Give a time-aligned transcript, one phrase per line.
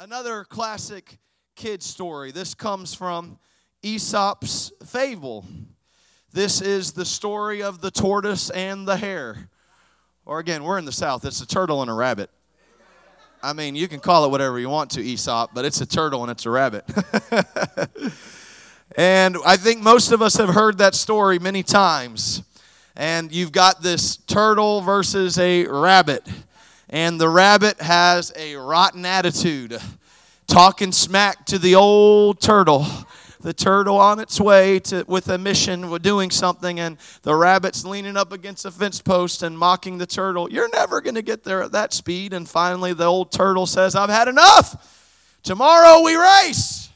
[0.00, 1.18] Another classic
[1.56, 2.32] kid story.
[2.32, 3.38] This comes from
[3.82, 5.44] Aesop's Fable.
[6.32, 9.50] This is the story of the tortoise and the hare.
[10.24, 12.30] Or again, we're in the South, it's a turtle and a rabbit.
[13.42, 16.22] I mean, you can call it whatever you want to, Aesop, but it's a turtle
[16.22, 16.86] and it's a rabbit.
[18.96, 22.42] and I think most of us have heard that story many times.
[22.96, 26.26] And you've got this turtle versus a rabbit.
[26.90, 29.80] And the rabbit has a rotten attitude,
[30.46, 32.84] talking smack to the old turtle
[33.40, 38.16] the turtle on its way to, with a mission, doing something, and the rabbit's leaning
[38.16, 40.50] up against a fence post and mocking the turtle.
[40.50, 42.34] You're never going to get there at that speed.
[42.34, 45.36] And finally, the old turtle says, I've had enough.
[45.42, 46.90] Tomorrow we race.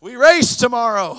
[0.00, 1.16] We race tomorrow.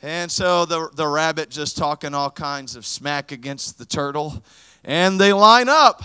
[0.00, 4.42] And so the, the rabbit just talking all kinds of smack against the turtle.
[4.82, 6.02] And they line up.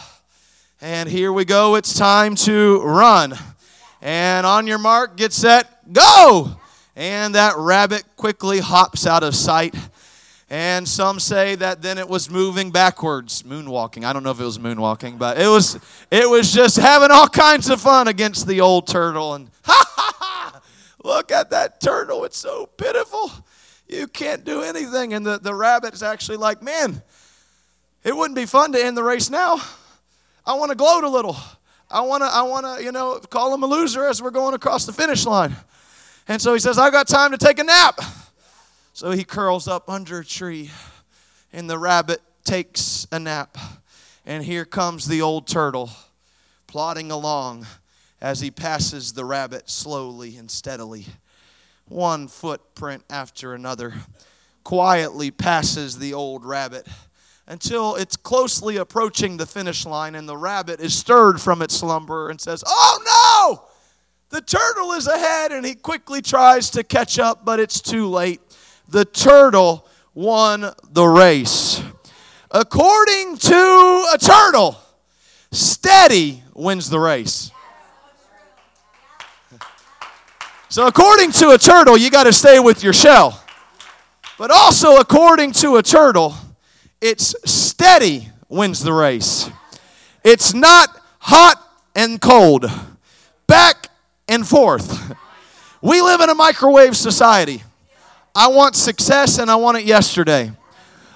[0.79, 1.73] And here we go.
[1.73, 3.33] It's time to run.
[3.99, 6.55] And on your mark, get set, go.
[6.95, 9.73] And that rabbit quickly hops out of sight.
[10.51, 14.05] And some say that then it was moving backwards, moonwalking.
[14.05, 15.79] I don't know if it was moonwalking, but it was
[16.11, 19.33] it was just having all kinds of fun against the old turtle.
[19.33, 20.61] And ha ha ha!
[21.03, 22.23] Look at that turtle.
[22.23, 23.31] It's so pitiful.
[23.87, 25.15] You can't do anything.
[25.15, 27.01] And the, the rabbit is actually like, man,
[28.03, 29.59] it wouldn't be fun to end the race now.
[30.47, 31.35] I want to gloat a little.
[31.91, 34.55] I want to, I want to, you know, call him a loser as we're going
[34.55, 35.53] across the finish line.
[36.29, 37.99] And so he says, I've got time to take a nap.
[38.93, 40.71] So he curls up under a tree,
[41.51, 43.57] and the rabbit takes a nap.
[44.25, 45.91] And here comes the old turtle
[46.65, 47.67] plodding along
[48.21, 51.07] as he passes the rabbit slowly and steadily.
[51.89, 53.93] One footprint after another
[54.63, 56.87] quietly passes the old rabbit
[57.47, 62.29] until it's closely approaching the finish line, and the rabbit is stirred from its slumber
[62.29, 63.63] and says, Oh no!
[64.29, 68.41] The turtle is ahead and he quickly tries to catch up, but it's too late.
[68.89, 71.81] The turtle won the race.
[72.51, 74.77] According to a turtle,
[75.51, 77.51] steady wins the race.
[80.69, 83.41] So, according to a turtle, you got to stay with your shell.
[84.37, 86.35] But also, according to a turtle,
[87.01, 89.49] it's steady wins the race.
[90.23, 91.63] It's not hot
[91.95, 92.65] and cold,
[93.47, 93.89] back
[94.27, 95.13] and forth.
[95.81, 97.63] We live in a microwave society.
[98.35, 100.51] I want success and I want it yesterday.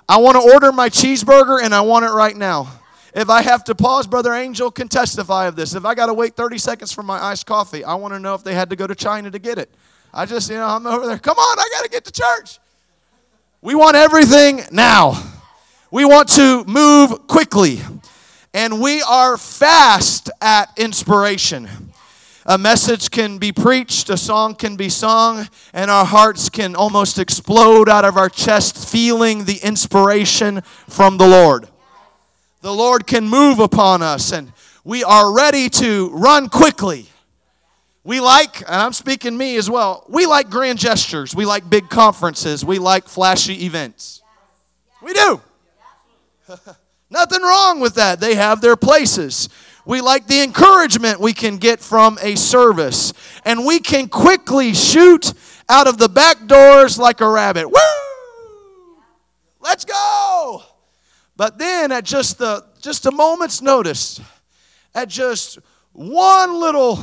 [0.08, 2.72] I want to order my cheeseburger and I want it right now.
[3.13, 5.75] If I have to pause, Brother Angel can testify of this.
[5.75, 8.34] If I got to wait 30 seconds for my iced coffee, I want to know
[8.34, 9.69] if they had to go to China to get it.
[10.13, 11.18] I just, you know, I'm over there.
[11.18, 12.59] Come on, I got to get to church.
[13.62, 15.41] We want everything now.
[15.91, 17.81] We want to move quickly.
[18.53, 21.68] And we are fast at inspiration.
[22.46, 27.19] A message can be preached, a song can be sung, and our hearts can almost
[27.19, 31.68] explode out of our chest, feeling the inspiration from the Lord.
[32.62, 34.53] The Lord can move upon us, and
[34.85, 37.07] we are ready to run quickly.
[38.03, 41.35] We like, and I'm speaking me as well, we like grand gestures.
[41.35, 42.66] We like big conferences.
[42.66, 44.24] We like flashy events.
[45.01, 45.41] We do.
[47.09, 48.19] Nothing wrong with that.
[48.19, 49.50] They have their places.
[49.85, 53.13] We like the encouragement we can get from a service.
[53.45, 55.34] And we can quickly shoot
[55.67, 57.67] out of the back doors like a rabbit.
[57.67, 59.00] Woo!
[59.59, 60.63] Let's go!
[61.35, 64.22] But then at just the just a moment's notice,
[64.94, 65.59] at just
[65.91, 67.00] one little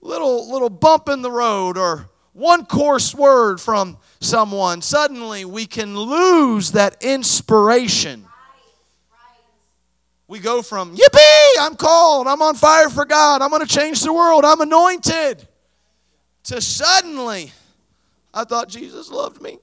[0.00, 5.96] little little bump in the road or one coarse word from someone, suddenly we can
[5.96, 8.26] lose that inspiration
[10.30, 14.00] we go from, yippee, I'm called, I'm on fire for God, I'm going to change
[14.00, 15.48] the world, I'm anointed,
[16.44, 17.50] to suddenly,
[18.32, 19.58] I thought Jesus loved me.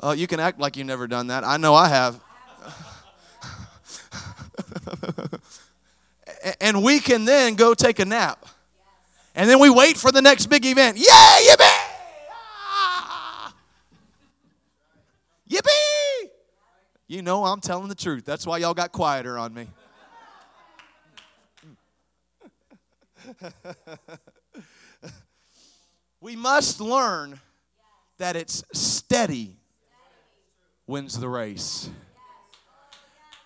[0.00, 1.42] oh, you can act like you've never done that.
[1.42, 2.20] I know I have.
[6.60, 8.46] and we can then go take a nap.
[9.34, 10.96] And then we wait for the next big event.
[10.96, 11.80] Yay, yippee!
[12.30, 13.52] Ah!
[15.50, 15.98] Yippee!
[17.10, 18.26] You know I'm telling the truth.
[18.26, 19.66] That's why y'all got quieter on me.
[26.20, 27.40] we must learn
[28.18, 29.56] that it's steady
[30.86, 31.88] wins the race.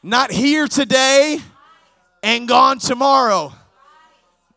[0.03, 1.39] Not here today
[2.25, 3.53] and gone tomorrow.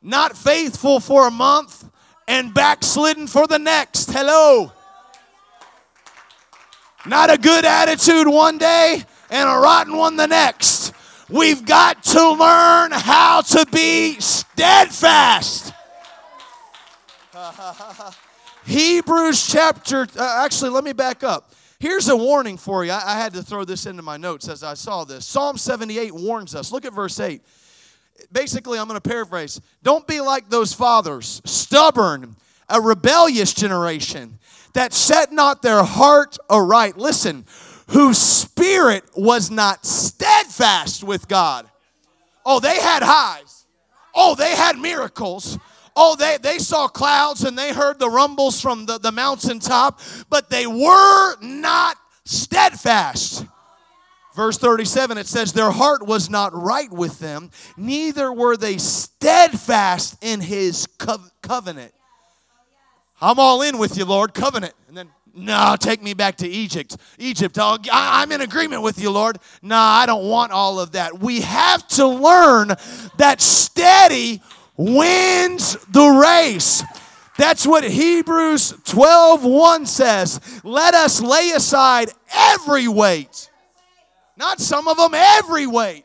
[0.01, 1.87] Not faithful for a month
[2.27, 4.11] and backslidden for the next.
[4.11, 4.71] Hello.
[7.07, 10.93] Not a good attitude one day and a rotten one the next.
[11.29, 15.71] We've got to learn how to be steadfast.
[18.65, 21.51] Hebrews chapter, uh, actually, let me back up.
[21.79, 22.91] Here's a warning for you.
[22.91, 25.25] I, I had to throw this into my notes as I saw this.
[25.25, 26.71] Psalm 78 warns us.
[26.71, 27.41] Look at verse 8.
[28.31, 29.61] Basically, I'm going to paraphrase.
[29.83, 32.35] Don't be like those fathers, stubborn,
[32.69, 34.39] a rebellious generation
[34.75, 36.97] that set not their heart aright.
[36.97, 37.45] Listen,
[37.89, 41.69] whose spirit was not steadfast with God.
[42.45, 43.65] Oh, they had highs.
[44.13, 45.57] Oh, they had miracles.
[45.95, 49.99] Oh, they, they saw clouds and they heard the rumbles from the, the mountaintop,
[50.29, 53.45] but they were not steadfast.
[54.35, 60.17] Verse 37, it says, Their heart was not right with them, neither were they steadfast
[60.21, 61.93] in his co- covenant.
[63.21, 64.73] I'm all in with you, Lord, covenant.
[64.87, 66.97] And then, no, take me back to Egypt.
[67.17, 69.39] Egypt, I'll, I'm in agreement with you, Lord.
[69.61, 71.19] No, I don't want all of that.
[71.19, 72.69] We have to learn
[73.17, 74.41] that steady
[74.77, 76.83] wins the race.
[77.37, 80.61] That's what Hebrews 12 1 says.
[80.63, 83.49] Let us lay aside every weight.
[84.37, 86.04] Not some of them, every weight.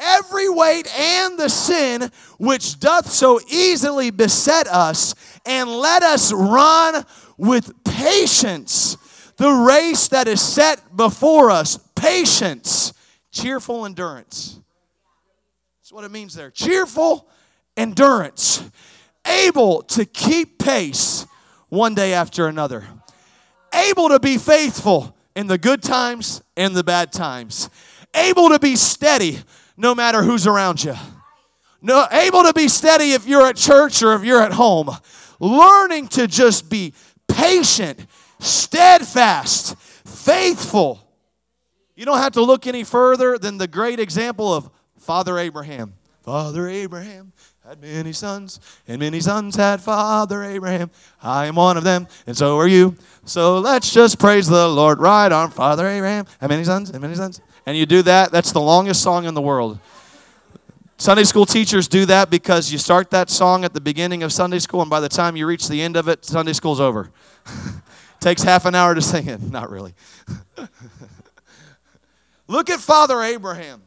[0.00, 5.14] Every weight and the sin which doth so easily beset us,
[5.44, 7.04] and let us run
[7.36, 8.96] with patience
[9.40, 11.78] the race that is set before us.
[11.94, 12.92] Patience,
[13.32, 14.60] cheerful endurance.
[15.80, 16.50] That's what it means there.
[16.50, 17.26] Cheerful
[17.74, 18.62] endurance,
[19.26, 21.26] able to keep pace
[21.70, 22.84] one day after another,
[23.72, 27.70] able to be faithful in the good times and the bad times,
[28.14, 29.38] able to be steady
[29.80, 30.94] no matter who's around you.
[31.80, 34.90] No, able to be steady if you're at church or if you're at home.
[35.40, 36.92] Learning to just be
[37.26, 38.06] patient,
[38.38, 41.00] steadfast, faithful.
[41.96, 45.94] You don't have to look any further than the great example of Father Abraham.
[46.22, 47.32] Father Abraham
[47.66, 50.90] had many sons, and many sons had Father Abraham.
[51.22, 52.96] I am one of them, and so are you.
[53.24, 54.98] So let's just praise the Lord.
[54.98, 56.26] Right on, Father Abraham.
[56.38, 57.40] Had many sons, and many sons.
[57.70, 59.78] And you do that, that's the longest song in the world.
[60.96, 64.58] Sunday school teachers do that because you start that song at the beginning of Sunday
[64.58, 67.12] school, and by the time you reach the end of it, Sunday school's over.
[68.18, 69.40] Takes half an hour to sing it.
[69.52, 69.94] Not really.
[72.48, 73.82] Look at Father Abraham,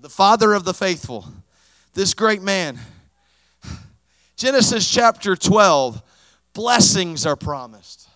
[0.00, 1.26] the father of the faithful,
[1.92, 2.78] this great man.
[4.36, 6.02] Genesis chapter 12,
[6.54, 8.08] blessings are promised.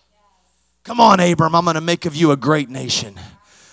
[0.83, 3.19] Come on, Abram, I'm going to make of you a great nation.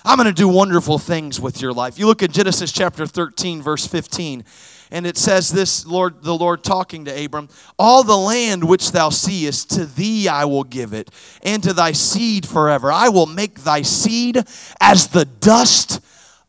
[0.04, 1.98] I'm going to do wonderful things with your life.
[1.98, 4.44] You look at Genesis chapter 13, verse 15,
[4.90, 7.48] and it says this Lord, the Lord talking to Abram,
[7.78, 11.10] All the land which thou seest, to thee I will give it,
[11.42, 12.92] and to thy seed forever.
[12.92, 14.44] I will make thy seed
[14.80, 16.00] as the dust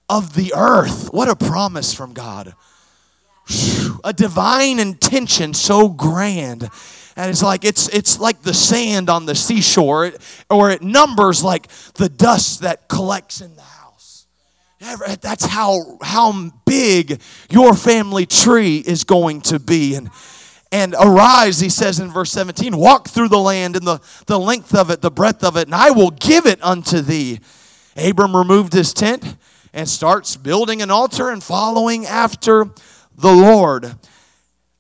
[0.10, 1.14] of the earth.
[1.14, 2.56] What a promise from God
[4.04, 6.70] a divine intention so grand
[7.16, 10.12] and it's like it's it's like the sand on the seashore.
[10.50, 14.28] Or it numbers like the dust that collects in the house.
[15.22, 19.96] That's how how big your family tree is going to be.
[19.96, 20.10] And
[20.72, 24.76] and arise he says in verse 17 walk through the land in the, the length
[24.76, 27.40] of it the breadth of it and i will give it unto thee.
[27.96, 29.38] Abram removed his tent
[29.74, 32.70] and starts building an altar and following after
[33.16, 33.96] the Lord.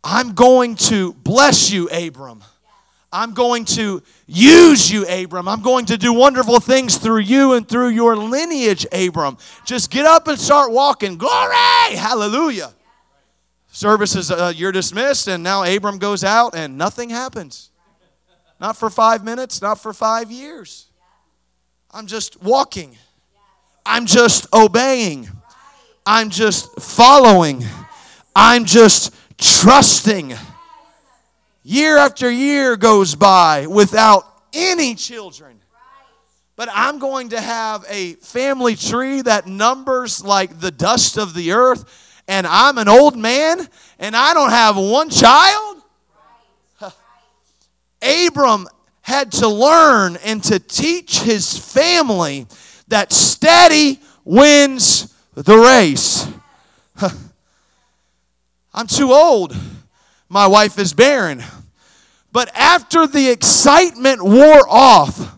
[0.08, 2.44] I'm going to bless you, Abram.
[3.12, 5.48] I'm going to use you, Abram.
[5.48, 9.38] I'm going to do wonderful things through you and through your lineage, Abram.
[9.66, 11.18] Just get up and start walking.
[11.18, 11.96] Glory!
[11.96, 12.72] Hallelujah.
[13.72, 17.72] Services, uh, you're dismissed, and now Abram goes out and nothing happens.
[18.60, 20.86] Not for five minutes, not for five years.
[21.90, 22.96] I'm just walking.
[23.86, 25.30] I'm just obeying.
[26.06, 27.66] I'm just following.
[28.36, 30.34] I'm just trusting.
[31.64, 34.24] Year after year goes by without
[34.54, 35.60] any children.
[36.56, 41.52] But I'm going to have a family tree that numbers like the dust of the
[41.52, 43.68] earth, and I'm an old man
[44.00, 45.82] and I don't have one child.
[48.02, 48.68] Abram
[49.02, 52.48] had to learn and to teach his family
[52.88, 56.28] that steady wins the race.
[58.76, 59.56] I'm too old.
[60.28, 61.42] My wife is barren.
[62.34, 65.34] But after the excitement wore off,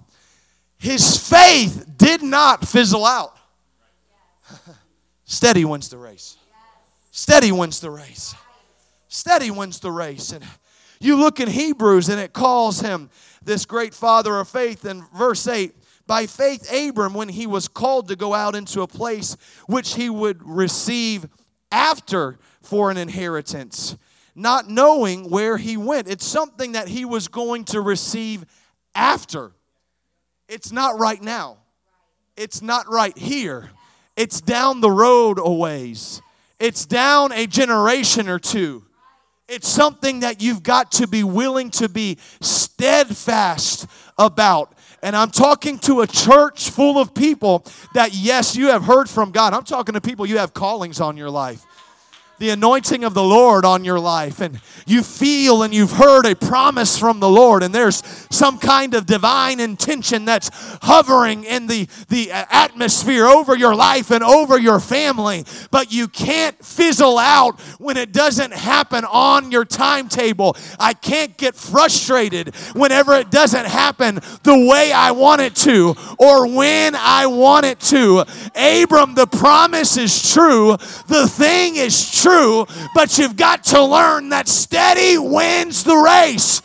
[0.79, 3.37] his faith did not fizzle out.
[5.25, 6.37] Steady wins the race.
[7.11, 8.33] Steady wins the race.
[9.07, 10.31] Steady wins the race.
[10.31, 10.43] And
[10.99, 13.11] you look in Hebrews and it calls him
[13.43, 15.75] this great father of faith in verse 8
[16.07, 20.09] by faith, Abram, when he was called to go out into a place which he
[20.09, 21.27] would receive
[21.71, 23.95] after for an inheritance,
[24.35, 26.09] not knowing where he went.
[26.09, 28.45] It's something that he was going to receive
[28.93, 29.53] after.
[30.49, 31.57] It's not right now,
[32.35, 33.69] it's not right here,
[34.17, 36.21] it's down the road a ways,
[36.59, 38.83] it's down a generation or two.
[39.47, 44.73] It's something that you've got to be willing to be steadfast about.
[45.01, 49.31] And I'm talking to a church full of people that, yes, you have heard from
[49.31, 49.53] God.
[49.53, 51.65] I'm talking to people you have callings on your life
[52.39, 56.35] the anointing of the Lord on your life, and you feel and you've heard a
[56.35, 60.49] promise from the Lord, and there's some kind of divine intention that's
[60.83, 66.63] hovering in the, the atmosphere over your life and over your family, but you can't
[66.63, 70.55] fizzle out when it doesn't happen on your timetable.
[70.79, 76.47] I can't get frustrated whenever it doesn't happen the way I want it to or
[76.47, 78.25] when I want it to.
[78.55, 80.77] Abram, the promise is true,
[81.07, 86.61] the thing is true true, but you've got to learn that steady wins the race.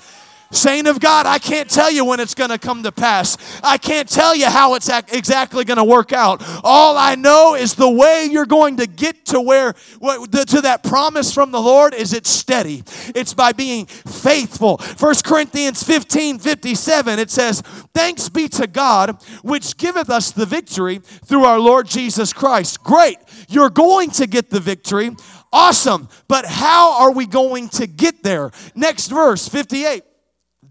[0.52, 3.38] Saint of God, I can't tell you when it's going to come to pass.
[3.64, 6.42] I can't tell you how it's exactly going to work out.
[6.62, 11.32] All I know is the way you're going to get to where to that promise
[11.32, 12.84] from the Lord is it's steady.
[13.14, 14.76] It's by being faithful.
[14.76, 17.62] 1 Corinthians 15, 57, it says,
[17.94, 22.82] Thanks be to God, which giveth us the victory through our Lord Jesus Christ.
[22.82, 23.16] Great.
[23.48, 25.12] You're going to get the victory.
[25.52, 26.08] Awesome.
[26.28, 28.50] But how are we going to get there?
[28.74, 30.02] Next verse, 58.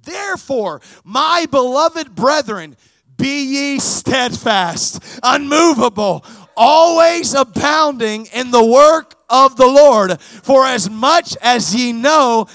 [0.04, 2.76] Therefore, my beloved brethren,
[3.18, 6.26] be ye steadfast, unmovable,
[6.58, 12.48] always abounding in the work of the Lord, for as much as ye know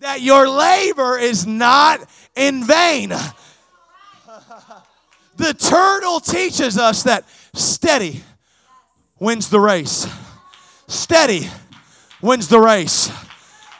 [0.00, 2.00] that your labor is not
[2.34, 3.10] in vain.
[5.36, 8.22] The turtle teaches us that steady
[9.20, 10.06] wins the race.
[10.88, 11.48] Steady
[12.20, 13.10] wins the race.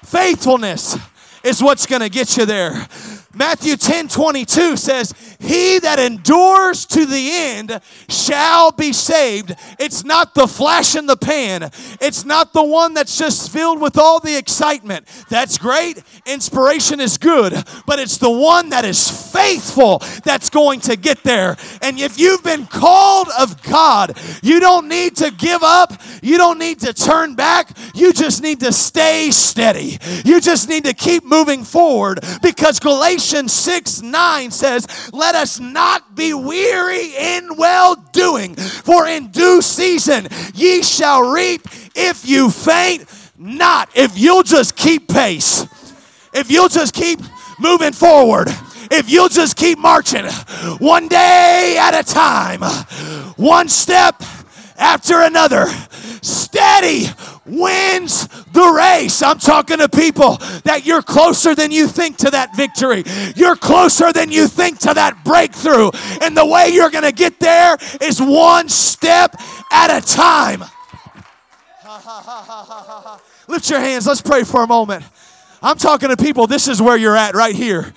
[0.05, 0.97] Faithfulness
[1.45, 2.87] is what's going to get you there.
[3.35, 9.55] Matthew 10 22 says, He that endures to the end shall be saved.
[9.79, 13.99] It's not the flash in the pan, it's not the one that's just filled with
[13.99, 15.07] all the excitement.
[15.29, 16.03] That's great.
[16.27, 17.53] Inspiration is good,
[17.87, 21.57] but it's the one that is faithful that's going to get there.
[21.83, 26.59] And if you've been called of God, you don't need to give up, you don't
[26.59, 29.99] need to turn back, you just need to stay steady.
[30.25, 35.59] You just need to keep moving forward because Galatians Galatians 6 9 says, Let us
[35.61, 41.63] not be weary in well doing, for in due season ye shall reap
[41.95, 43.05] if you faint
[43.39, 43.91] not.
[43.95, 45.67] If you'll just keep pace,
[46.33, 47.21] if you'll just keep
[47.59, 48.49] moving forward,
[48.91, 50.27] if you'll just keep marching
[50.79, 52.63] one day at a time,
[53.37, 54.23] one step
[54.79, 55.67] after another,
[56.23, 57.07] steady
[57.47, 59.23] wins the race.
[59.23, 63.05] I'm talking to people that you're closer than you think to that victory.
[63.35, 65.91] You're closer than you think to that breakthrough.
[66.23, 69.35] And the way you're going to get there is one step
[69.73, 70.65] at a time.
[73.49, 74.07] Lift your hands.
[74.07, 75.05] Let's pray for a moment.
[75.63, 77.93] I'm talking to people, this is where you're at right here.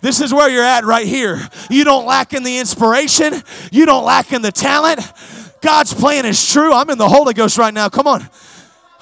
[0.00, 1.40] This is where you're at right here.
[1.70, 3.34] You don't lack in the inspiration,
[3.70, 5.00] you don't lack in the talent.
[5.60, 6.72] God's plan is true.
[6.72, 7.88] I'm in the Holy Ghost right now.
[7.88, 8.28] Come on.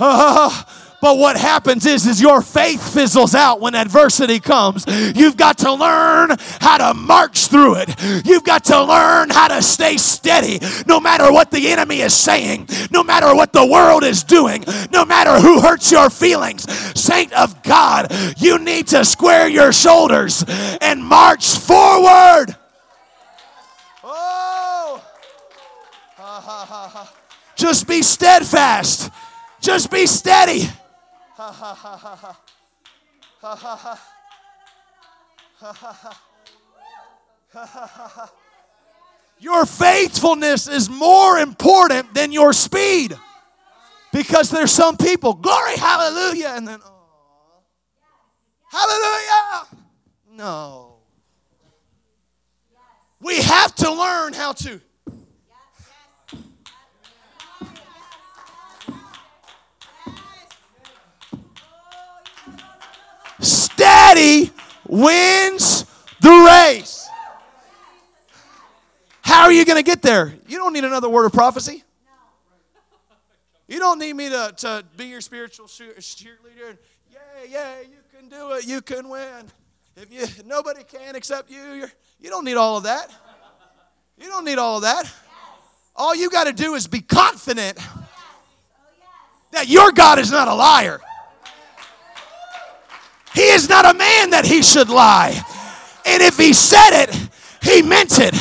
[0.01, 0.65] Uh,
[1.01, 4.85] but what happens is, is your faith fizzles out when adversity comes.
[4.87, 8.25] You've got to learn how to march through it.
[8.27, 12.69] You've got to learn how to stay steady no matter what the enemy is saying,
[12.91, 16.71] no matter what the world is doing, no matter who hurts your feelings.
[16.99, 20.45] Saint of God, you need to square your shoulders
[20.81, 22.57] and march forward.
[24.03, 25.03] Oh.
[26.17, 27.15] Ha, ha, ha,
[27.57, 29.11] Just be steadfast.
[29.61, 30.69] Just be steady.
[39.39, 43.17] Your faithfulness is more important than your speed.
[44.13, 47.63] Because there's some people, glory, hallelujah, and then, oh,
[48.71, 49.67] hallelujah.
[50.33, 50.97] No.
[53.21, 54.81] We have to learn how to
[63.91, 64.51] Steady
[64.87, 65.85] wins
[66.21, 67.09] the race.
[69.21, 70.33] How are you going to get there?
[70.47, 71.83] You don't need another word of prophecy.
[73.67, 76.77] You don't need me to, to be your spiritual cheerleader.
[77.13, 77.19] Yeah,
[77.49, 78.67] yeah, you can do it.
[78.67, 79.47] You can win.
[79.97, 83.11] If you nobody can except you, you're, you don't need all of that.
[84.19, 85.05] You don't need all of that.
[85.97, 88.09] All you got to do is be confident oh,
[89.53, 91.01] that your God is not a liar.
[93.41, 95.33] He is not a man that he should lie.
[96.05, 97.31] And if he said it,
[97.63, 98.35] he meant it.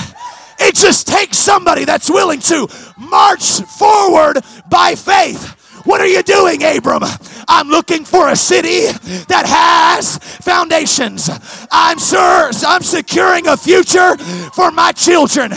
[0.59, 5.55] It just takes somebody that's willing to march forward by faith.
[5.85, 7.03] What are you doing, Abram?
[7.47, 8.87] I'm looking for a city
[9.29, 11.29] that has foundations.
[11.71, 14.17] I'm sure I'm securing a future
[14.53, 15.53] for my children.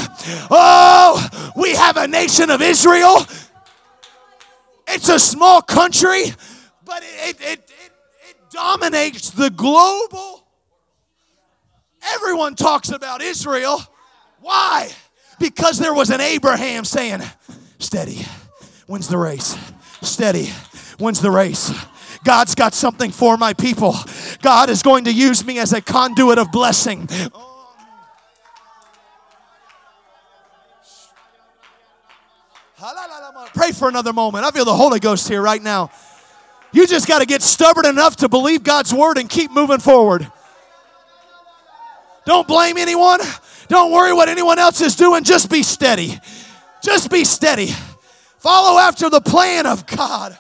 [0.53, 3.27] Oh, we have a nation of Israel.
[4.87, 6.27] It's a small country,
[6.85, 7.72] but it, it,
[8.53, 10.47] dominates the global.
[12.15, 13.81] Everyone talks about Israel.
[14.41, 14.91] Why?
[15.39, 17.23] Because there was an Abraham saying,
[17.79, 18.25] Steady,
[18.87, 19.57] wins the race.
[20.03, 20.51] Steady,
[20.99, 21.73] wins the race.
[22.25, 23.95] God's got something for my people.
[24.43, 27.09] God is going to use me as a conduit of blessing.
[33.55, 34.45] Pray for another moment.
[34.45, 35.91] I feel the Holy Ghost here right now.
[36.73, 40.31] You just got to get stubborn enough to believe God's word and keep moving forward.
[42.25, 43.21] Don't blame anyone.
[43.69, 45.25] Don't worry what anyone else is doing.
[45.25, 46.19] Just be steady.
[46.83, 47.69] Just be steady.
[48.39, 50.37] Follow after the plan of God.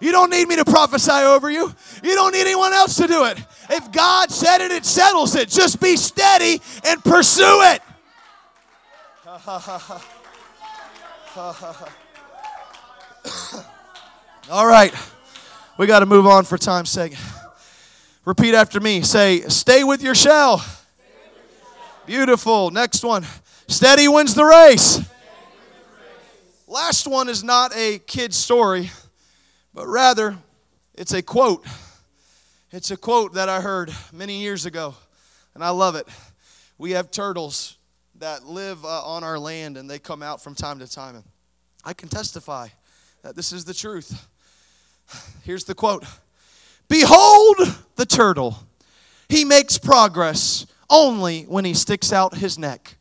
[0.00, 1.72] You don't need me to prophesy over you.
[2.02, 3.38] You don't need anyone else to do it.
[3.70, 5.48] If God said it, it settles it.
[5.48, 7.82] Just be steady and pursue it.
[14.50, 14.94] All right.
[15.78, 17.14] We got to move on for time's sake.
[18.24, 19.02] Repeat after me.
[19.02, 20.64] Say, stay with your shell.
[22.06, 22.70] Beautiful.
[22.70, 23.26] Next one.
[23.68, 25.00] Steady wins the race.
[26.66, 28.90] Last one is not a kid's story,
[29.74, 30.36] but rather
[30.94, 31.66] it's a quote.
[32.70, 34.94] It's a quote that I heard many years ago,
[35.54, 36.08] and I love it.
[36.78, 37.76] We have turtles
[38.16, 41.16] that live uh, on our land, and they come out from time to time.
[41.16, 41.24] And
[41.84, 42.68] I can testify
[43.24, 44.28] Uh, this is the truth.
[45.44, 46.04] Here's the quote
[46.88, 47.56] Behold
[47.96, 48.58] the turtle.
[49.28, 52.96] He makes progress only when he sticks out his neck.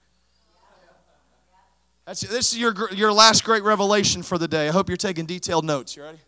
[2.05, 4.67] That's, this is your, your last great revelation for the day.
[4.67, 5.95] I hope you're taking detailed notes.
[5.95, 6.19] You ready?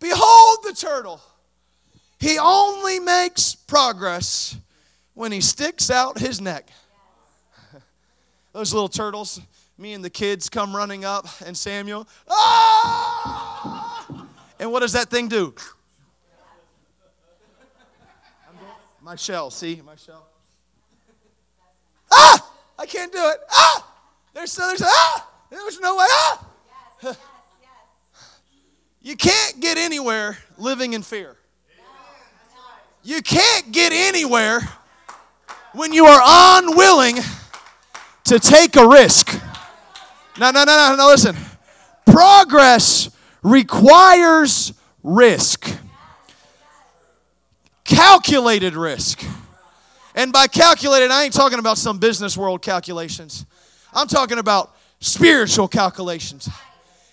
[0.00, 1.20] Behold the turtle.
[2.18, 4.56] He only makes progress
[5.14, 6.68] when he sticks out his neck.
[8.52, 9.40] Those little turtles,
[9.78, 14.26] me and the kids come running up, and Samuel, ah!
[14.58, 15.54] And what does that thing do?
[19.02, 19.82] My shell, see?
[19.84, 20.26] My shell.
[22.10, 22.52] Ah!
[22.78, 23.38] I can't do it.
[23.50, 23.94] Ah!
[24.34, 25.30] There's, there's, ah!
[25.50, 26.06] There's no way.
[26.08, 26.46] Ah!
[27.02, 27.18] Yes,
[27.62, 28.40] yes,
[29.00, 31.36] You can't get anywhere living in fear.
[33.04, 34.60] You can't get anywhere
[35.72, 36.20] when you are
[36.58, 37.18] unwilling
[38.24, 39.40] to take a risk.
[40.38, 41.34] No, no, no, no, no, listen.
[42.04, 43.10] Progress
[43.42, 45.70] requires risk,
[47.84, 49.24] calculated risk.
[50.14, 53.46] And by calculated, I ain't talking about some business world calculations.
[53.94, 56.48] I'm talking about spiritual calculations.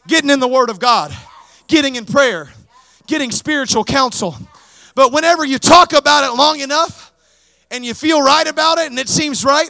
[0.08, 1.16] Getting in the Word of God,
[1.68, 2.52] getting in prayer,
[3.08, 4.36] getting spiritual counsel.
[4.96, 7.14] But whenever you talk about it long enough
[7.72, 9.70] and you feel right about it and it seems right,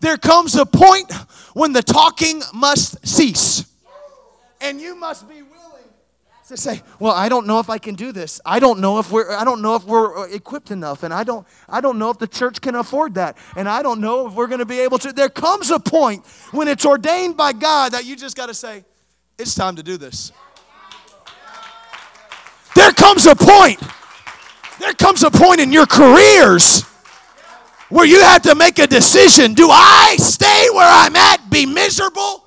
[0.00, 1.10] there comes a point
[1.54, 3.64] when the talking must cease.
[4.60, 5.88] And you must be willing
[6.48, 8.40] to say, "Well, I don't know if I can do this.
[8.44, 11.24] I don't know if we're I don't know if we're uh, equipped enough and I
[11.24, 13.38] don't I don't know if the church can afford that.
[13.56, 16.26] And I don't know if we're going to be able to." There comes a point
[16.52, 18.84] when it's ordained by God that you just got to say,
[19.38, 20.32] "It's time to do this."
[22.74, 23.80] There comes a point.
[24.80, 26.84] There comes a point in your careers
[27.94, 29.54] where you have to make a decision.
[29.54, 32.44] Do I stay where I'm at, be miserable?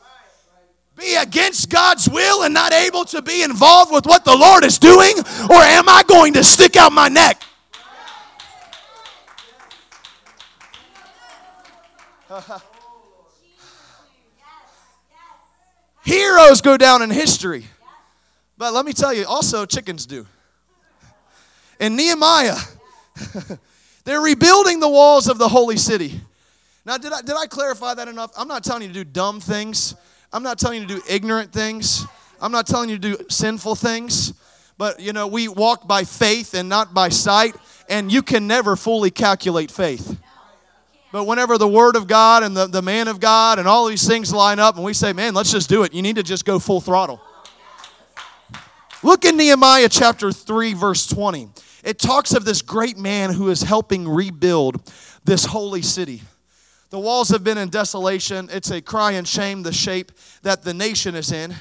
[0.97, 4.79] be against God's will and not able to be involved with what the Lord is
[4.79, 5.13] doing?
[5.49, 7.39] Or am I going to stick out my neck?
[16.03, 17.67] Heroes go down in history.
[18.57, 20.25] But let me tell you, also chickens do.
[21.79, 22.57] In Nehemiah,
[24.07, 26.21] they're rebuilding the walls of the holy city.
[26.85, 28.31] Now, did I, did I clarify that enough?
[28.37, 29.95] I'm not telling you to do dumb things.
[30.31, 32.05] I'm not telling you to do ignorant things.
[32.39, 34.31] I'm not telling you to do sinful things.
[34.77, 37.57] But, you know, we walk by faith and not by sight,
[37.89, 40.17] and you can never fully calculate faith.
[41.11, 44.07] But whenever the Word of God and the, the man of God and all these
[44.07, 46.45] things line up, and we say, man, let's just do it, you need to just
[46.45, 47.19] go full throttle.
[49.03, 51.49] Look in Nehemiah chapter 3, verse 20.
[51.83, 54.81] It talks of this great man who is helping rebuild
[55.23, 56.21] this holy city.
[56.89, 58.49] The walls have been in desolation.
[58.51, 60.11] It's a cry and shame, the shape
[60.43, 61.53] that the nation is in.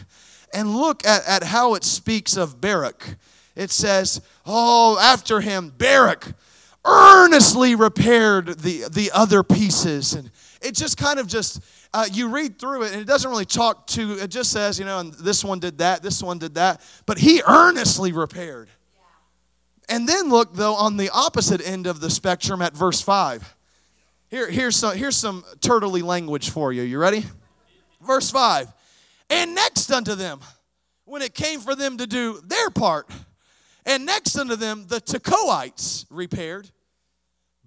[0.54, 3.16] And look at, at how it speaks of Baruch.
[3.56, 6.32] It says, Oh, after him, Baruch
[6.84, 10.14] earnestly repaired the, the other pieces.
[10.14, 10.30] And
[10.62, 11.60] it just kind of just,
[11.92, 14.84] uh, you read through it and it doesn't really talk to, it just says, you
[14.84, 16.80] know, and this one did that, this one did that.
[17.04, 18.68] But he earnestly repaired.
[19.88, 23.54] And then look, though, on the opposite end of the spectrum at verse 5.
[24.28, 26.82] Here, here's, some, here's some turtley language for you.
[26.82, 27.24] You ready?
[28.00, 28.72] Verse 5.
[29.30, 30.40] And next unto them,
[31.04, 33.08] when it came for them to do their part,
[33.84, 36.68] and next unto them the Tekoites repaired,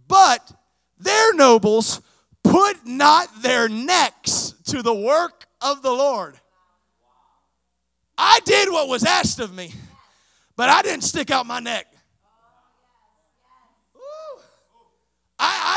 [0.07, 0.51] but
[0.97, 2.01] their nobles
[2.43, 6.37] put not their necks to the work of the Lord.
[8.17, 9.73] I did what was asked of me,
[10.57, 11.87] but I didn't stick out my neck.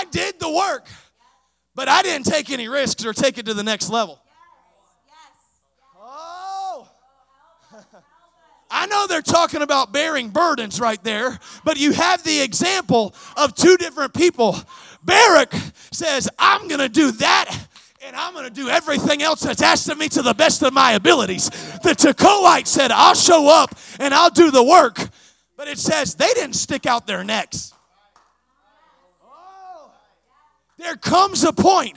[0.03, 0.89] I, did the work,
[1.75, 4.21] but I didn't take any risks or take it to the next level.
[5.97, 6.89] Oh.
[8.71, 13.55] I know they're talking about bearing burdens right there, but you have the example of
[13.55, 14.57] two different people.
[15.05, 15.55] Baruch
[15.93, 17.69] says, I'm going to do that
[18.05, 20.73] and I'm going to do everything else that's asked of me to the best of
[20.73, 21.49] my abilities.
[21.83, 24.99] The Tekoite said, I'll show up and I'll do the work.
[25.57, 27.72] But it says they didn't stick out their necks.
[30.83, 31.97] There comes a point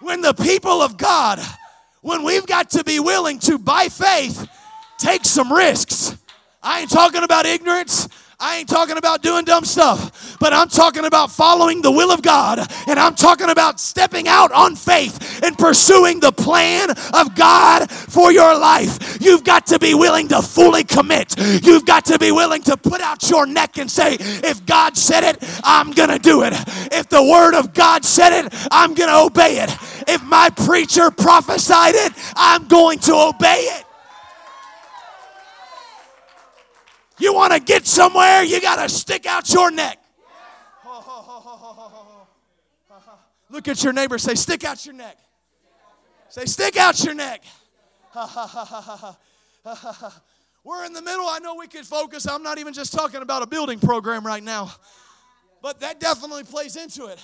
[0.00, 1.38] when the people of God,
[2.02, 4.48] when we've got to be willing to, by faith,
[4.98, 6.16] take some risks.
[6.60, 8.08] I ain't talking about ignorance.
[8.40, 12.20] I ain't talking about doing dumb stuff, but I'm talking about following the will of
[12.20, 12.58] God.
[12.88, 18.32] And I'm talking about stepping out on faith and pursuing the plan of God for
[18.32, 18.98] your life.
[19.26, 21.34] You've got to be willing to fully commit.
[21.36, 25.24] You've got to be willing to put out your neck and say, if God said
[25.24, 26.52] it, I'm going to do it.
[26.92, 29.70] If the word of God said it, I'm going to obey it.
[30.06, 33.84] If my preacher prophesied it, I'm going to obey it.
[37.18, 39.98] You want to get somewhere, you got to stick out your neck.
[43.50, 45.18] Look at your neighbor, say, stick out your neck.
[46.28, 47.42] Say, stick out your neck.
[50.64, 51.26] We're in the middle.
[51.28, 52.26] I know we could focus.
[52.26, 54.72] I'm not even just talking about a building program right now,
[55.62, 57.20] but that definitely plays into it.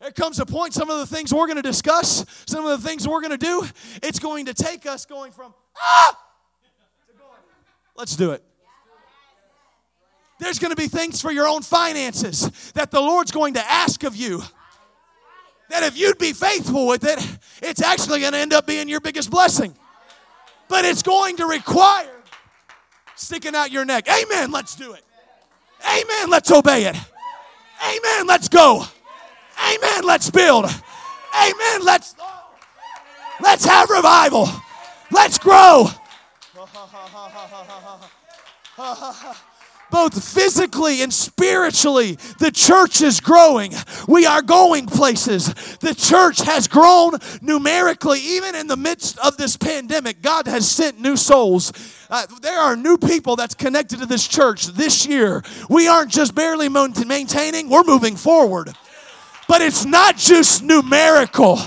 [0.00, 2.88] There comes a point, some of the things we're going to discuss, some of the
[2.88, 3.66] things we're going to do,
[4.02, 6.18] it's going to take us going from, ah,
[7.96, 8.42] let's do it.
[10.38, 14.02] There's going to be things for your own finances that the Lord's going to ask
[14.04, 14.42] of you.
[15.68, 17.18] That if you'd be faithful with it,
[17.62, 19.76] it's actually going to end up being your biggest blessing.
[20.70, 22.08] But it's going to require
[23.16, 24.08] sticking out your neck.
[24.08, 24.52] Amen.
[24.52, 25.04] Let's do it.
[25.84, 26.30] Amen.
[26.30, 26.96] Let's obey it.
[27.84, 28.26] Amen.
[28.26, 28.84] Let's go.
[29.68, 30.04] Amen.
[30.04, 30.64] Let's build.
[30.64, 31.84] Amen.
[31.84, 32.14] Let's
[33.42, 34.48] let's have revival.
[35.10, 35.88] Let's grow
[39.90, 42.18] both physically and spiritually.
[42.38, 43.72] The church is growing.
[44.08, 45.52] We are going places.
[45.76, 50.22] The church has grown numerically, even in the midst of this pandemic.
[50.22, 51.72] God has sent new souls.
[52.10, 55.42] Uh, there are new people that's connected to this church this year.
[55.68, 58.72] We aren't just barely maintaining, we're moving forward.
[59.48, 61.58] But it's not just numerical,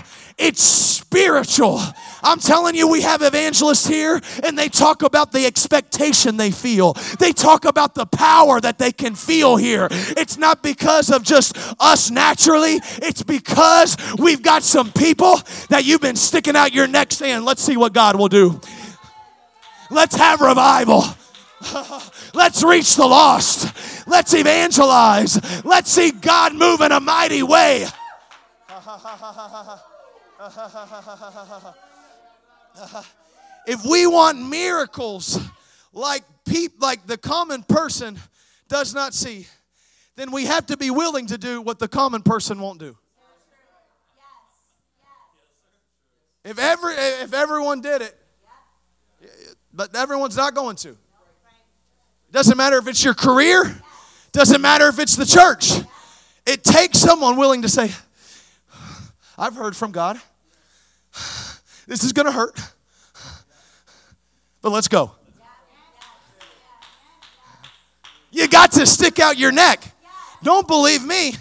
[0.44, 1.80] it's spiritual.
[2.22, 6.94] I'm telling you, we have evangelists here and they talk about the expectation they feel.
[7.18, 9.88] They talk about the power that they can feel here.
[9.92, 16.02] It's not because of just us naturally, it's because we've got some people that you've
[16.02, 18.60] been sticking out your neck saying, let's see what God will do.
[19.90, 21.04] Let's have revival.
[22.34, 24.06] Let's reach the lost.
[24.06, 25.64] Let's evangelize.
[25.64, 27.86] Let's see God move in a mighty way.
[33.68, 35.40] if we want miracles
[35.94, 38.20] like peop, like the common person
[38.68, 39.48] does not see,
[40.16, 42.98] then we have to be willing to do what the common person won't do.
[46.44, 48.18] If every if everyone did it,
[49.74, 50.98] but everyone's not going to.
[52.32, 53.82] Doesn't matter if it's your career,
[54.34, 55.72] doesn't matter if it's the church.
[56.46, 57.92] It takes someone willing to say,
[59.38, 60.20] I've heard from God.
[61.86, 62.58] This is going to hurt,
[64.62, 65.12] but let's go.
[68.32, 69.84] You got to stick out your neck.
[70.43, 71.34] Don't believe me.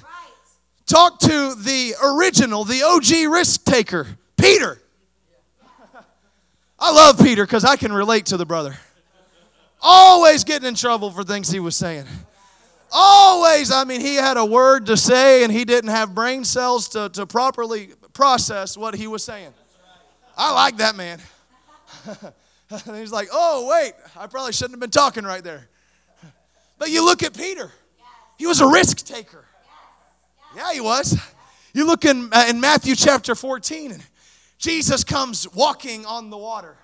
[0.85, 4.07] Talk to the original, the OG risk taker,
[4.37, 4.79] Peter.
[6.79, 8.77] I love Peter because I can relate to the brother.
[9.81, 12.07] Always getting in trouble for things he was saying.
[12.93, 16.89] Always, I mean, he had a word to say and he didn't have brain cells
[16.91, 19.55] to, to properly process what he was saying.
[20.37, 21.21] I like that man.
[22.95, 25.69] he's like, oh, wait, I probably shouldn't have been talking right there.
[26.79, 27.71] But you look at Peter,
[28.39, 29.45] he was a risk taker.
[30.57, 31.19] Yeah, he was.
[31.75, 34.03] You look in, uh, in Matthew chapter 14, and
[34.59, 36.77] Jesus comes walking on the water.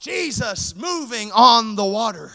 [0.00, 2.32] Jesus moving on the water.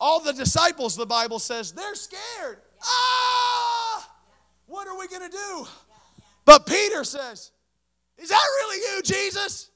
[0.00, 2.58] All the disciples, the Bible says, they're scared.
[2.82, 4.10] Ah!
[4.66, 5.66] What are we going to do?
[6.44, 7.52] But Peter says,
[8.18, 9.70] Is that really you, Jesus?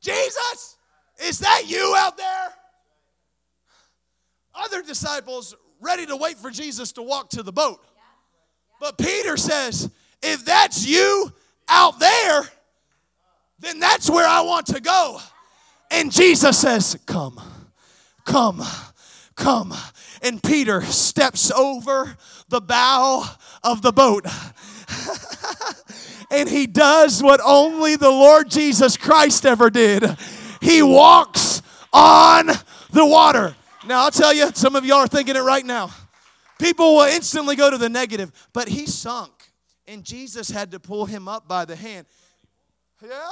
[0.00, 0.76] Jesus?
[1.24, 2.48] Is that you out there?
[4.54, 7.84] Other disciples ready to wait for Jesus to walk to the boat.
[8.80, 9.90] But Peter says,
[10.22, 11.32] If that's you
[11.68, 12.48] out there,
[13.58, 15.20] then that's where I want to go.
[15.90, 17.40] And Jesus says, Come,
[18.24, 18.62] come,
[19.34, 19.74] come.
[20.22, 22.16] And Peter steps over
[22.48, 23.24] the bow
[23.62, 24.26] of the boat.
[26.30, 30.04] And he does what only the Lord Jesus Christ ever did.
[30.60, 31.62] He walks
[31.92, 32.46] on
[32.90, 33.54] the water.
[33.86, 35.90] Now, I'll tell you, some of y'all are thinking it right now.
[36.58, 39.32] People will instantly go to the negative, but he sunk,
[39.86, 42.06] and Jesus had to pull him up by the hand.
[43.02, 43.30] Yeah?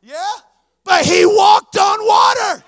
[0.00, 0.30] Yeah?
[0.84, 2.64] But he walked on water.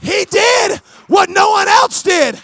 [0.00, 2.40] He did what no one else did.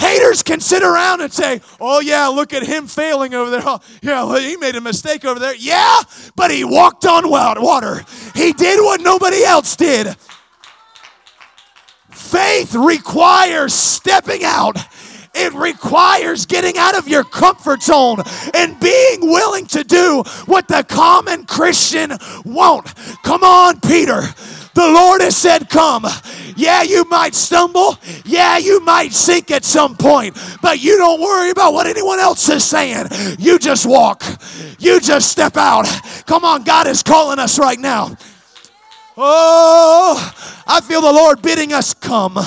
[0.00, 3.62] Haters can sit around and say, Oh, yeah, look at him failing over there.
[3.62, 5.54] Oh, yeah, well, he made a mistake over there.
[5.54, 6.00] Yeah,
[6.34, 8.04] but he walked on water.
[8.34, 10.16] He did what nobody else did.
[12.10, 14.76] Faith requires stepping out
[15.34, 18.18] it requires getting out of your comfort zone
[18.54, 22.12] and being willing to do what the common Christian
[22.44, 22.92] won't.
[23.22, 24.22] Come on, Peter.
[24.74, 26.06] The Lord has said, Come.
[26.56, 27.98] Yeah, you might stumble.
[28.24, 30.36] Yeah, you might sink at some point.
[30.62, 33.06] But you don't worry about what anyone else is saying.
[33.38, 34.24] You just walk.
[34.78, 35.86] You just step out.
[36.26, 38.16] Come on, God is calling us right now.
[39.22, 40.32] Oh,
[40.66, 42.38] I feel the Lord bidding us come,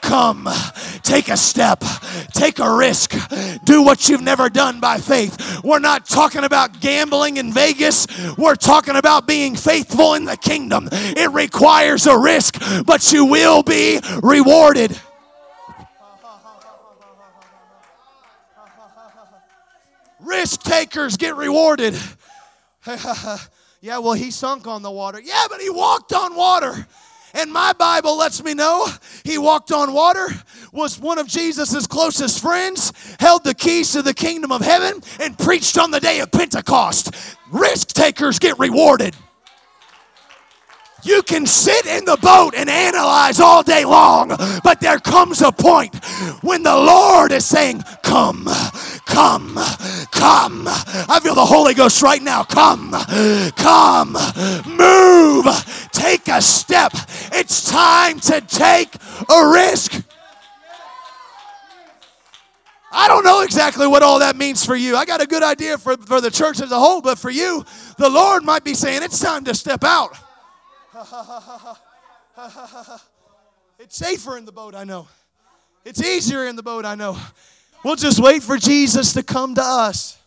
[0.00, 0.48] come,
[1.02, 1.84] take a step,
[2.32, 3.12] take a risk,
[3.64, 5.62] do what you've never done by faith.
[5.62, 8.06] We're not talking about gambling in Vegas,
[8.38, 10.88] we're talking about being faithful in the kingdom.
[10.92, 12.56] It requires a risk,
[12.86, 14.98] but you will be rewarded.
[20.20, 21.94] Risk takers get rewarded.
[23.84, 25.20] Yeah, well, he sunk on the water.
[25.20, 26.86] Yeah, but he walked on water.
[27.34, 28.88] And my Bible lets me know
[29.24, 30.26] he walked on water,
[30.72, 35.38] was one of Jesus' closest friends, held the keys to the kingdom of heaven, and
[35.38, 37.14] preached on the day of Pentecost.
[37.52, 39.14] Risk takers get rewarded.
[41.04, 44.28] You can sit in the boat and analyze all day long,
[44.62, 45.94] but there comes a point
[46.42, 48.48] when the Lord is saying, Come,
[49.04, 49.54] come,
[50.10, 50.64] come.
[50.66, 52.42] I feel the Holy Ghost right now.
[52.42, 52.92] Come,
[53.56, 54.12] come,
[54.66, 56.92] move, take a step.
[57.32, 58.94] It's time to take
[59.28, 60.02] a risk.
[62.96, 64.96] I don't know exactly what all that means for you.
[64.96, 67.66] I got a good idea for, for the church as a whole, but for you,
[67.98, 70.16] the Lord might be saying, It's time to step out.
[73.78, 75.08] it's safer in the boat, I know.
[75.84, 77.18] It's easier in the boat, I know.
[77.84, 80.18] We'll just wait for Jesus to come to us.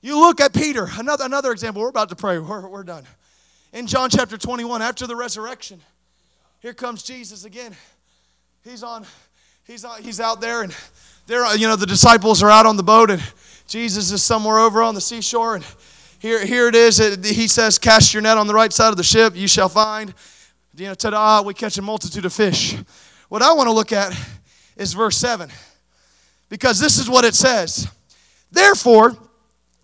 [0.00, 1.82] You look at Peter, another, another example.
[1.82, 3.04] We're about to pray, we're, we're done.
[3.72, 5.80] In John chapter 21, after the resurrection,
[6.60, 7.74] here comes Jesus again.
[8.64, 9.04] He's on,
[9.64, 10.74] he's on, he's out there, and
[11.26, 13.22] there, you know, the disciples are out on the boat, and
[13.68, 15.64] Jesus is somewhere over on the seashore, and
[16.18, 16.98] here, here it is.
[17.24, 20.14] He says, Cast your net on the right side of the ship, you shall find.
[20.76, 22.76] You know, ta da, we catch a multitude of fish.
[23.28, 24.16] What I want to look at
[24.76, 25.50] is verse 7,
[26.48, 27.88] because this is what it says.
[28.52, 29.16] Therefore,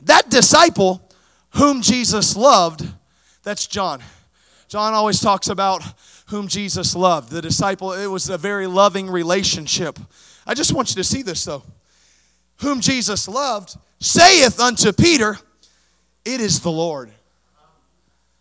[0.02, 1.08] that disciple
[1.54, 2.86] whom Jesus loved,
[3.42, 4.02] that's John.
[4.68, 5.82] John always talks about
[6.26, 7.30] whom Jesus loved.
[7.30, 9.98] The disciple, it was a very loving relationship.
[10.46, 11.62] I just want you to see this though.
[12.60, 15.38] Whom Jesus loved, saith unto Peter,
[16.24, 17.11] it is the Lord.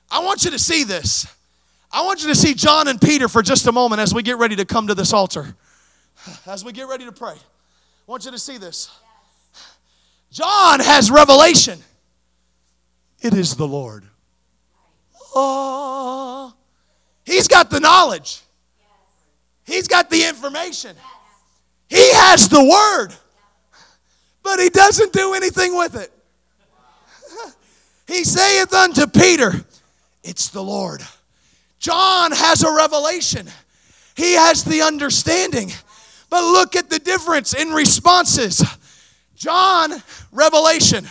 [0.09, 1.25] I want you to see this.
[1.91, 4.37] I want you to see John and Peter for just a moment as we get
[4.37, 5.55] ready to come to this altar.
[6.45, 7.33] As we get ready to pray.
[7.33, 8.89] I want you to see this.
[10.31, 11.79] John has revelation.
[13.21, 14.05] It is the Lord.
[15.35, 16.53] Oh,
[17.25, 18.41] he's got the knowledge.
[19.65, 20.95] He's got the information.
[21.89, 23.15] He has the word.
[24.43, 26.11] But he doesn't do anything with it.
[28.11, 29.53] He saith unto Peter,
[30.21, 31.01] It's the Lord.
[31.79, 33.47] John has a revelation,
[34.15, 35.71] he has the understanding.
[36.29, 38.63] But look at the difference in responses.
[39.35, 41.05] John, revelation.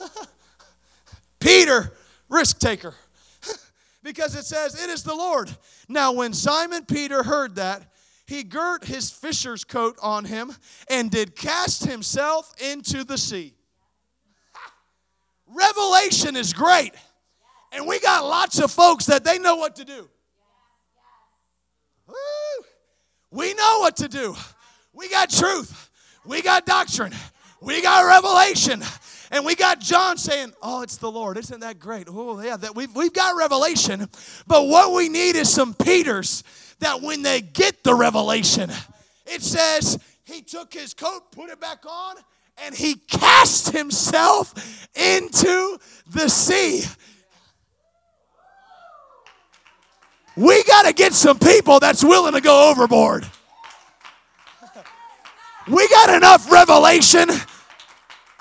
[1.40, 1.92] Peter,
[2.28, 2.94] risk taker.
[4.02, 5.54] because it says, It is the Lord.
[5.88, 7.82] Now, when Simon Peter heard that,
[8.26, 10.52] he girt his fisher's coat on him
[10.88, 13.55] and did cast himself into the sea.
[15.56, 16.92] Revelation is great.
[17.72, 20.08] And we got lots of folks that they know what to do.
[22.06, 22.14] Woo.
[23.30, 24.36] We know what to do.
[24.92, 25.90] We got truth.
[26.24, 27.14] We got doctrine.
[27.60, 28.82] We got revelation.
[29.30, 31.38] And we got John saying, Oh, it's the Lord.
[31.38, 32.06] Isn't that great?
[32.08, 34.08] Oh, yeah, that we've, we've got revelation.
[34.46, 36.44] But what we need is some Peters
[36.80, 38.70] that when they get the revelation,
[39.26, 42.16] it says he took his coat, put it back on,
[42.58, 45.78] and he cast himself into
[46.10, 46.84] the sea.
[50.36, 53.26] We got to get some people that's willing to go overboard.
[55.66, 57.28] We got enough revelation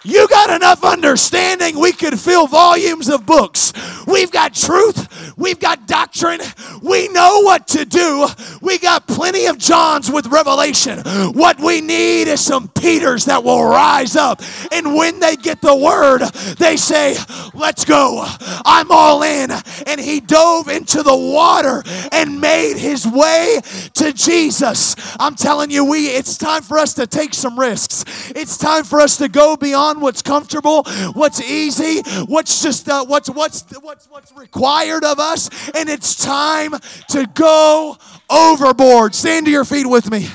[0.06, 3.74] you got enough understanding, we could fill volumes of books.
[4.06, 6.42] We've got truth, we've got doctrine,
[6.84, 8.28] we know what to do.
[8.66, 11.00] We got plenty of Johns with revelation.
[11.34, 14.42] What we need is some Peters that will rise up.
[14.72, 16.24] And when they get the word,
[16.58, 17.16] they say,
[17.54, 18.26] Let's go.
[18.66, 19.52] I'm all in.
[19.86, 23.62] And he dove into the water and made his way
[23.94, 24.96] to Jesus.
[25.20, 28.04] I'm telling you, we it's time for us to take some risks.
[28.36, 33.30] It's time for us to go beyond what's comfortable, what's easy, what's just uh, what's
[33.30, 36.74] what's what's what's required of us, and it's time
[37.10, 37.98] to go
[38.30, 39.16] overboard.
[39.16, 40.28] Stand to your feet with me.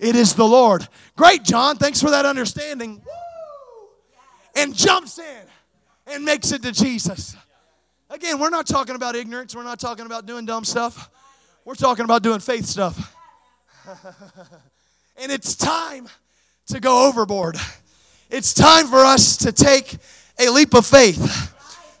[0.00, 0.86] It is the Lord.
[1.16, 1.76] Great, John.
[1.76, 3.02] Thanks for that understanding.
[4.54, 5.46] And jumps in
[6.06, 7.36] and makes it to Jesus.
[8.10, 9.54] Again, we're not talking about ignorance.
[9.54, 11.10] We're not talking about doing dumb stuff.
[11.64, 13.16] We're talking about doing faith stuff.
[15.16, 16.08] and it's time
[16.68, 17.56] to go overboard.
[18.30, 19.96] It's time for us to take
[20.38, 21.54] a leap of faith.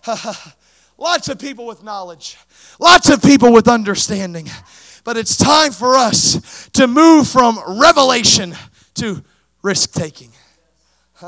[1.00, 2.36] lots of people with knowledge,
[2.78, 4.48] lots of people with understanding.
[5.02, 8.54] But it's time for us to move from revelation
[8.94, 9.24] to
[9.62, 10.30] risk taking.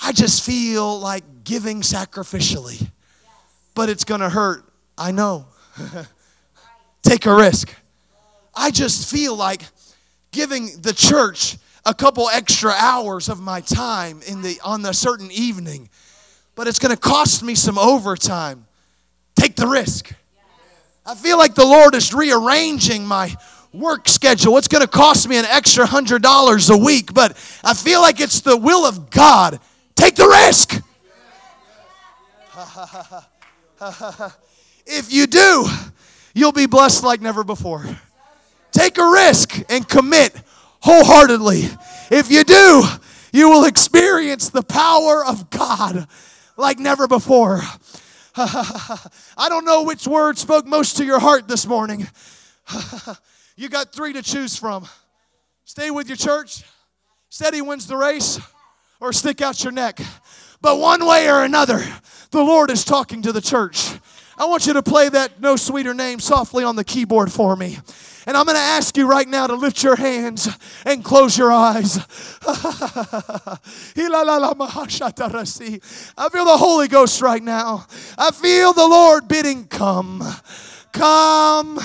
[0.00, 2.88] I just feel like giving sacrificially,
[3.74, 4.64] but it's going to hurt.
[4.96, 5.46] I know.
[7.02, 7.74] take a risk.
[8.54, 9.62] I just feel like
[10.30, 11.56] giving the church
[11.88, 15.88] a couple extra hours of my time in the on a certain evening,
[16.54, 18.66] but it's going to cost me some overtime.
[19.34, 20.12] Take the risk.
[21.06, 23.34] I feel like the Lord is rearranging my
[23.72, 24.58] work schedule.
[24.58, 28.20] It's going to cost me an extra hundred dollars a week, but I feel like
[28.20, 29.58] it's the will of God.
[29.96, 30.82] Take the risk.
[34.86, 35.66] if you do,
[36.34, 37.86] you'll be blessed like never before.
[38.72, 40.34] Take a risk and commit
[40.80, 41.62] wholeheartedly.
[42.10, 42.84] If you do,
[43.32, 46.06] you will experience the power of God
[46.56, 47.60] like never before.
[48.36, 52.06] I don't know which word spoke most to your heart this morning.
[53.56, 54.86] you got three to choose from
[55.64, 56.64] stay with your church,
[57.28, 58.40] steady wins the race,
[59.00, 60.00] or stick out your neck.
[60.60, 61.84] But one way or another,
[62.30, 63.98] the Lord is talking to the church.
[64.36, 67.78] I want you to play that No Sweeter Name softly on the keyboard for me.
[68.28, 70.50] And I'm going to ask you right now to lift your hands
[70.84, 71.96] and close your eyes.
[72.46, 73.58] I
[76.28, 77.86] feel the Holy Ghost right now.
[78.18, 80.22] I feel the Lord bidding, Come,
[80.92, 81.80] come,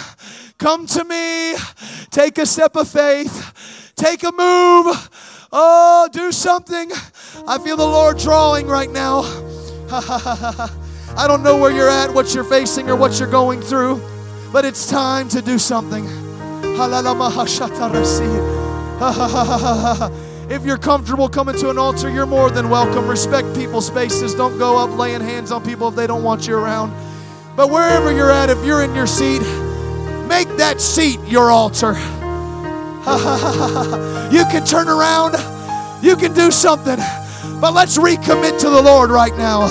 [0.57, 1.55] come to me.
[2.11, 5.09] Take a step of faith, take a move.
[5.53, 6.91] Oh, do something.
[7.47, 9.21] I feel the Lord drawing right now.
[9.91, 14.01] I don't know where you're at, what you're facing, or what you're going through,
[14.51, 16.22] but it's time to do something.
[20.49, 23.07] If you're comfortable coming to an altar, you're more than welcome.
[23.07, 24.35] Respect people's spaces.
[24.35, 26.93] Don't go up laying hands on people if they don't want you around.
[27.55, 29.41] But wherever you're at, if you're in your seat,
[30.27, 31.93] make that seat your altar.
[34.33, 35.35] you can turn around,
[36.03, 36.97] you can do something,
[37.59, 39.61] but let's recommit to the Lord right now.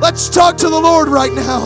[0.00, 1.62] Let's talk to the Lord right now.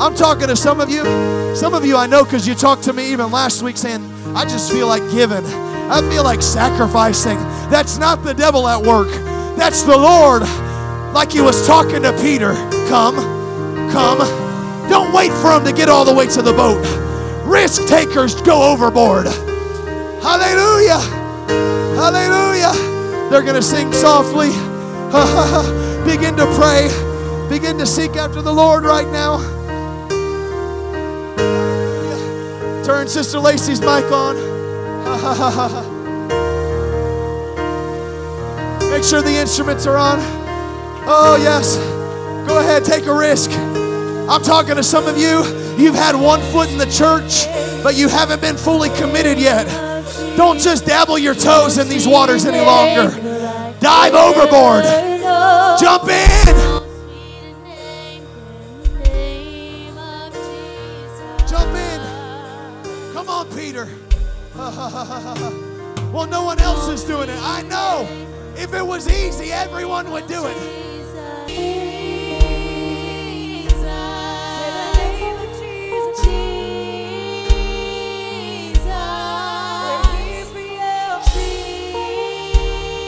[0.00, 1.39] I'm talking to some of you.
[1.54, 4.02] Some of you I know because you talked to me even last week saying,
[4.34, 5.44] I just feel like giving.
[5.44, 7.36] I feel like sacrificing.
[7.68, 9.08] That's not the devil at work.
[9.56, 10.42] That's the Lord.
[11.12, 12.54] Like he was talking to Peter.
[12.88, 13.16] Come,
[13.90, 14.18] come.
[14.88, 16.80] Don't wait for him to get all the way to the boat.
[17.44, 19.26] Risk takers go overboard.
[20.22, 21.00] Hallelujah.
[21.98, 22.72] Hallelujah.
[23.28, 24.48] They're going to sing softly.
[26.04, 26.88] Begin to pray.
[27.48, 29.59] Begin to seek after the Lord right now.
[32.84, 34.36] Turn Sister Lacey's mic on.
[38.90, 40.18] Make sure the instruments are on.
[41.06, 41.76] Oh, yes.
[42.48, 43.50] Go ahead, take a risk.
[43.50, 45.44] I'm talking to some of you.
[45.76, 47.46] You've had one foot in the church,
[47.82, 49.66] but you haven't been fully committed yet.
[50.36, 53.10] Don't just dabble your toes in these waters any longer.
[53.80, 54.84] Dive overboard.
[55.80, 56.79] Jump in.
[66.12, 67.38] well, no one else is doing it.
[67.40, 68.06] I know.
[68.56, 70.56] If it was easy, everyone would do it.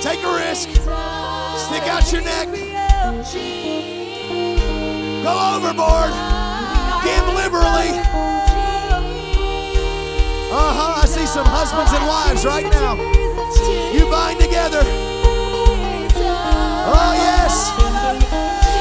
[0.02, 0.68] Take a risk.
[0.68, 2.48] Stick out your neck.
[5.22, 6.12] Go overboard.
[7.04, 8.41] Give liberally.
[10.62, 11.02] Uh-huh.
[11.02, 12.94] I see some husbands and wives right now.
[13.92, 14.82] You bind together.
[16.94, 18.71] Oh, yes.